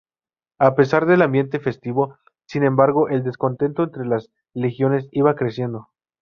[0.57, 2.17] A pesar del ambiente festivo,
[2.47, 5.89] sin embargo, el descontento entre las legiones iba creciendo.